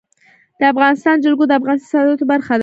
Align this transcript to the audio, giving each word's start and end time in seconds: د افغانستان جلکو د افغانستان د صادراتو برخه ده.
د 0.59 0.61
افغانستان 0.73 1.15
جلکو 1.23 1.43
د 1.47 1.51
افغانستان 1.59 1.87
د 1.87 1.91
صادراتو 2.01 2.25
برخه 2.31 2.51
ده. 2.57 2.59